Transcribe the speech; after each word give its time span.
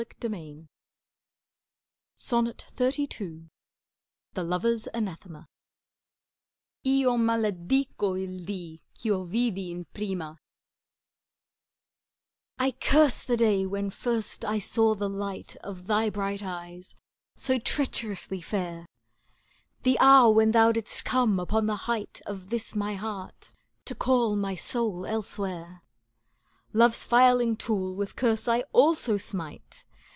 89 0.01 0.31
CANZONIERE 0.31 0.59
{iV 0.63 0.67
SONNET 2.15 2.65
XXXII 2.71 3.05
PJ 3.05 3.09
'^^^ 3.17 3.49
THE 4.33 4.43
lover's 4.43 4.87
anathema 4.95 5.47
lo 6.83 7.17
mahdico 7.19 8.15
il 8.19 8.43
d) 8.43 8.81
cK 8.95 9.05
h 9.05 9.11
v'tdi 9.11 9.69
m 9.71 9.85
prima 9.93 10.39
1 12.57 12.71
CURSE 12.79 13.25
the 13.25 13.37
day 13.37 13.67
when 13.67 13.91
first 13.91 14.43
I 14.43 14.57
saw 14.57 14.95
the 14.95 15.07
light 15.07 15.55
Of 15.57 15.85
thy 15.85 16.09
bright 16.09 16.41
eyes 16.43 16.95
so 17.35 17.59
treacherously 17.59 18.41
fair, 18.41 18.87
The. 19.83 19.99
hour 19.99 20.31
when 20.31 20.49
thou 20.49 20.71
didst 20.71 21.05
come 21.05 21.39
upon 21.39 21.67
the 21.67 21.75
height 21.85 22.21
Of 22.25 22.49
this 22.49 22.73
my 22.73 22.95
heart 22.95 23.53
to 23.85 23.93
call 23.93 24.35
my 24.35 24.55
soul 24.55 25.05
elsewhere;" 25.05 25.83
Love's 26.73 27.03
filing 27.03 27.55
tool 27.55 27.93
with 27.93 28.15
curse 28.15 28.47
I 28.47 28.61
also 28.73 29.17
smite. 29.17 29.85